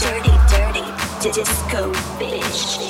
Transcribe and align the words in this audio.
Dirty, 0.00 0.32
dirty, 0.48 0.84
disco 1.30 1.92
bitch. 2.18 2.86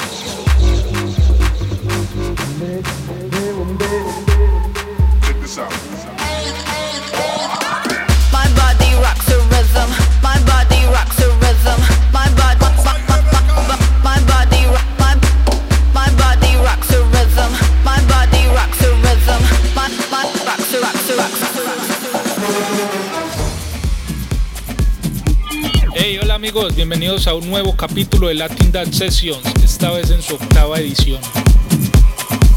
Bienvenidos 26.53 27.27
a 27.27 27.35
un 27.35 27.51
nuevo 27.51 27.75
capítulo 27.77 28.29
de 28.29 28.35
Latin 28.35 28.71
Dance 28.71 29.11
Sessions, 29.11 29.45
esta 29.65 29.91
vez 29.91 30.11
en 30.11 30.23
su 30.23 30.37
octava 30.37 30.79
edición. 30.79 31.21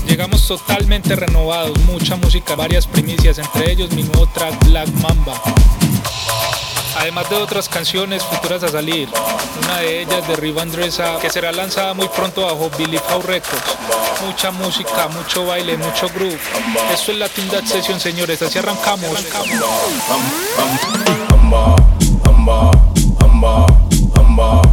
Llegamos 0.08 0.48
totalmente 0.48 1.16
renovados, 1.16 1.78
mucha 1.80 2.16
música, 2.16 2.56
varias 2.56 2.86
primicias, 2.86 3.40
entre 3.40 3.72
ellos 3.72 3.92
mi 3.94 4.04
nuevo 4.04 4.28
track 4.28 4.64
Black 4.68 4.88
Mamba. 5.02 5.42
Además 6.98 7.30
de 7.32 7.38
otras 7.38 7.68
canciones 7.68 8.24
futuras 8.24 8.62
a 8.62 8.70
salir, 8.70 9.10
una 9.64 9.78
de 9.80 10.04
ellas 10.04 10.28
de 10.28 10.36
Riva 10.36 10.62
Andresa 10.62 11.18
que 11.20 11.32
será 11.32 11.52
lanzada 11.52 11.96
muy 11.96 12.08
pronto 12.10 12.44
bajo 12.44 12.70
Billy 12.78 13.00
How 13.12 13.24
Records. 13.24 13.76
Mucha 14.24 14.52
música, 14.52 15.08
mucho 15.08 15.48
baile, 15.48 15.78
mucho 15.78 16.08
groove. 16.10 16.40
Esto 16.94 17.12
es 17.12 17.18
Latin 17.18 17.50
Dance 17.50 17.74
Sessions, 17.74 18.04
señores, 18.04 18.40
así 18.44 18.60
arrancamos. 18.60 19.10
Let's 24.40 24.69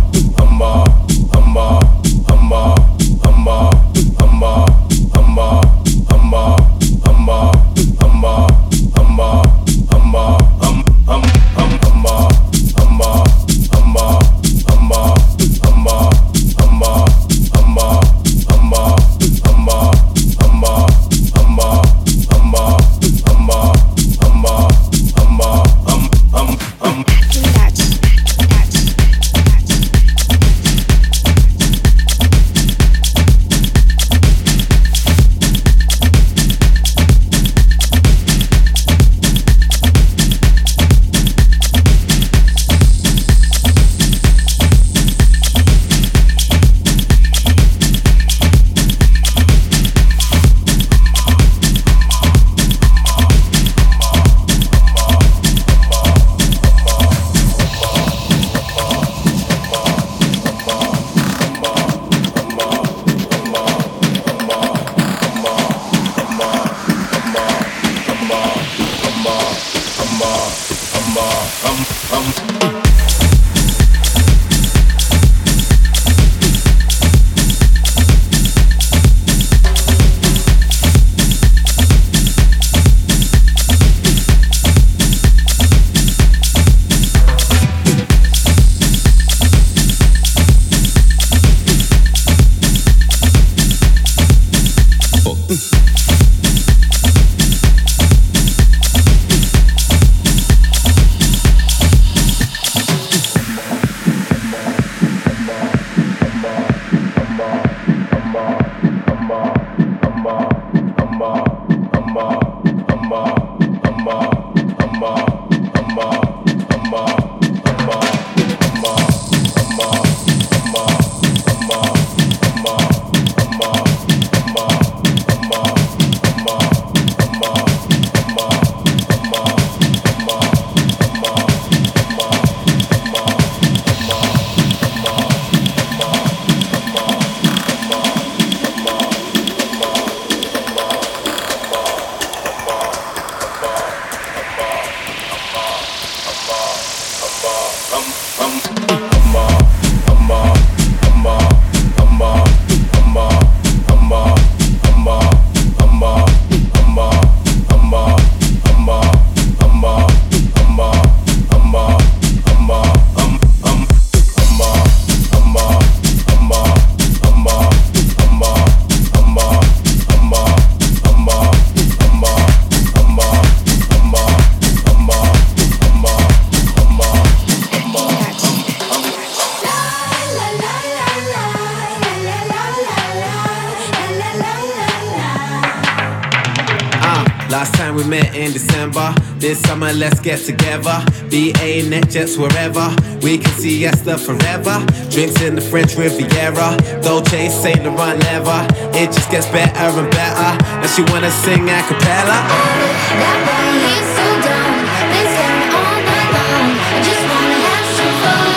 get 190.26 190.40
together. 190.40 190.98
BA, 191.30 191.86
NetJets, 191.86 192.36
wherever. 192.36 192.90
We 193.22 193.38
can 193.38 193.52
see 193.62 193.86
Esther 193.86 194.18
forever. 194.18 194.82
Drinks 195.08 195.40
in 195.40 195.54
the 195.54 195.60
French 195.60 195.94
Riviera. 195.94 196.74
Dolce, 197.00 197.48
Saint 197.48 197.84
Laurent 197.84 198.18
never. 198.26 198.66
It 198.98 199.14
just 199.14 199.30
gets 199.30 199.46
better 199.54 199.86
and 199.86 200.10
better. 200.10 200.50
And 200.82 200.90
she 200.90 201.02
wanna 201.14 201.30
sing 201.30 201.70
a 201.70 201.78
cappella. 201.86 202.42
That 202.42 203.38
boy, 203.46 203.70
he's 203.86 204.08
so 204.18 204.26
dumb. 204.42 204.74
Been 205.14 205.28
staring 205.30 205.70
all 205.78 205.94
night 206.10 206.30
long. 206.34 206.74
I 206.74 206.98
just 207.06 207.22
wanna 207.30 207.58
have 207.62 207.86
some 207.94 208.14
fun. 208.18 208.50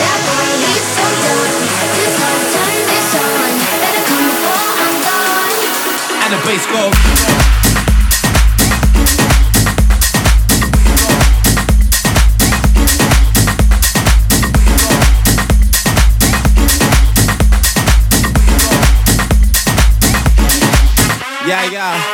That 0.00 0.18
boy, 0.24 0.48
he's 0.64 0.88
so 0.88 1.04
dumb. 1.20 1.52
Turn 2.48 2.80
this 2.88 3.12
on. 3.20 3.52
Better 3.60 4.04
come 4.08 4.24
before 4.24 4.72
I'm 4.80 4.96
gone. 5.04 5.52
And 6.24 6.30
the 6.32 6.40
bass 6.48 6.64
goes. 6.72 7.33
Yeah, 21.70 22.13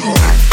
Let's. 0.00 0.51